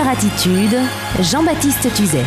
[0.00, 0.76] Attitude,
[1.20, 2.24] Jean-Baptiste Tuzet.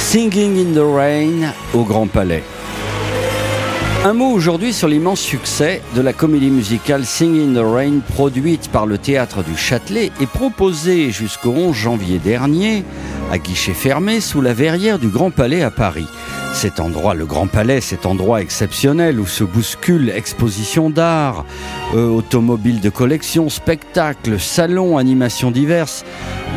[0.00, 2.42] Singing in the Rain au Grand Palais.
[4.04, 8.68] Un mot aujourd'hui sur l'immense succès de la comédie musicale Singing in the Rain produite
[8.68, 12.84] par le théâtre du Châtelet et proposée jusqu'au 11 janvier dernier
[13.30, 16.08] à guichet fermé sous la verrière du Grand Palais à Paris.
[16.52, 21.44] Cet endroit, le Grand Palais, cet endroit exceptionnel où se bousculent expositions d'art,
[21.94, 26.04] euh, automobiles de collection, spectacles, salons, animations diverses.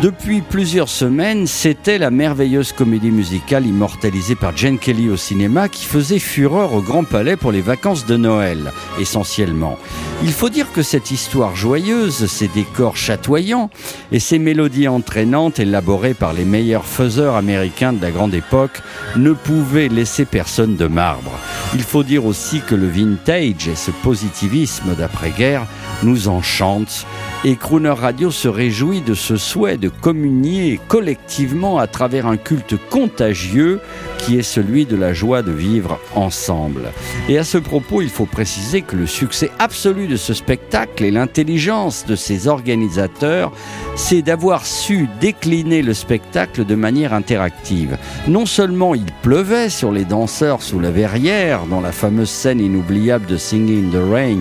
[0.01, 5.85] Depuis plusieurs semaines, c'était la merveilleuse comédie musicale immortalisée par Jane Kelly au cinéma qui
[5.85, 9.77] faisait fureur au Grand Palais pour les vacances de Noël, essentiellement.
[10.23, 13.69] Il faut dire que cette histoire joyeuse, ces décors chatoyants
[14.11, 18.81] et ces mélodies entraînantes élaborées par les meilleurs faiseurs américains de la grande époque
[19.17, 21.31] ne pouvaient laisser personne de marbre.
[21.73, 25.65] Il faut dire aussi que le vintage et ce positivisme d'après-guerre
[26.03, 27.05] nous enchantent
[27.43, 32.75] et Crooner Radio se réjouit de ce souhait de communier collectivement à travers un culte
[32.89, 33.79] contagieux
[34.19, 36.91] qui est celui de la joie de vivre ensemble.
[37.27, 41.09] Et à ce propos, il faut préciser que le succès absolu de ce spectacle et
[41.09, 43.51] l'intelligence de ses organisateurs,
[43.95, 47.97] c'est d'avoir su décliner le spectacle de manière interactive.
[48.27, 53.25] Non seulement il pleuvait sur les danseurs sous la verrière dans la fameuse scène inoubliable
[53.25, 54.37] de Singing in the Rain,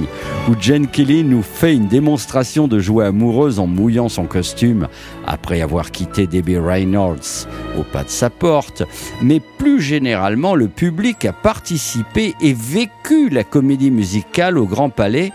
[0.49, 4.89] où Jen Kelly nous fait une démonstration de joie amoureuse en mouillant son costume
[5.27, 7.47] après avoir quitté Debbie Reynolds
[7.79, 8.83] au pas de sa porte,
[9.23, 15.33] mais plus généralement le public a participé et vécu la comédie musicale au Grand Palais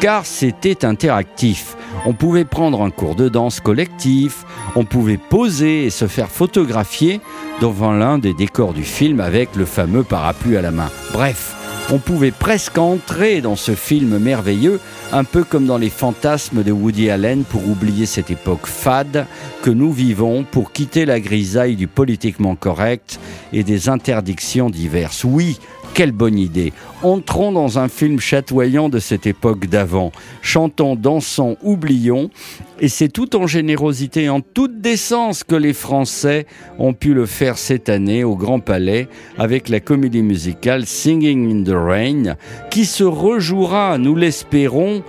[0.00, 1.77] car c'était interactif.
[2.06, 4.44] On pouvait prendre un cours de danse collectif,
[4.76, 7.20] on pouvait poser et se faire photographier
[7.60, 10.90] devant l'un des décors du film avec le fameux parapluie à la main.
[11.12, 11.54] Bref,
[11.90, 14.78] on pouvait presque entrer dans ce film merveilleux,
[15.10, 19.26] un peu comme dans les fantasmes de Woody Allen pour oublier cette époque fade
[19.62, 23.18] que nous vivons pour quitter la grisaille du politiquement correct
[23.54, 25.24] et des interdictions diverses.
[25.24, 25.58] Oui,
[25.98, 26.72] quelle bonne idée.
[27.02, 30.12] Entrons dans un film chatoyant de cette époque d'avant.
[30.42, 32.30] Chantons, dansons, oublions.
[32.78, 36.46] Et c'est tout en générosité en toute décence que les Français
[36.78, 39.08] ont pu le faire cette année au Grand Palais
[39.38, 42.36] avec la comédie musicale Singing in the Rain
[42.70, 45.02] qui se rejouera, nous l'espérons,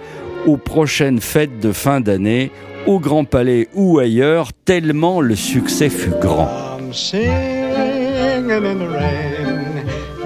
[0.47, 2.49] aux prochaines fêtes de fin d'année
[2.87, 6.49] au Grand Palais ou ailleurs, tellement le succès fut grand.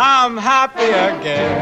[0.00, 1.58] I'm happy again.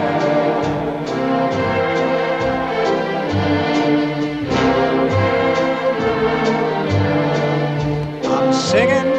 [8.26, 9.10] I'm singing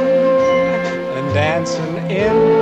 [1.17, 2.56] and dancing in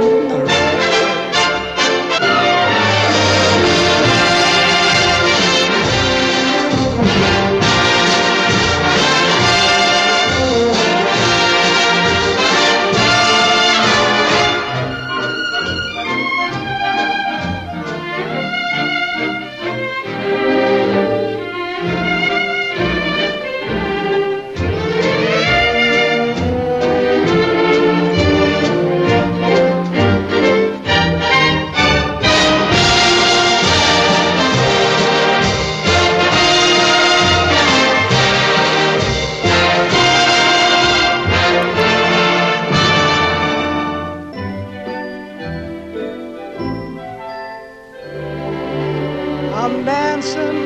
[49.86, 50.58] dancing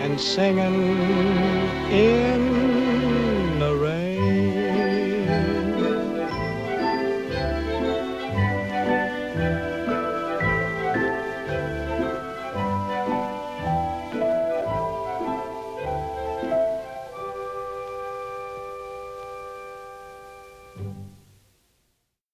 [0.00, 0.98] and singing
[1.90, 2.51] in